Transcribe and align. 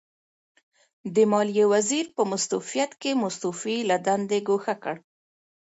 د 1.15 1.17
ماليې 1.31 1.65
وزیر 1.73 2.05
په 2.15 2.21
مستوفیت 2.31 2.91
کې 3.01 3.11
مستوفي 3.23 3.77
له 3.89 3.97
دندې 4.07 4.39
ګوښه 4.47 4.75
کړ. 4.83 4.95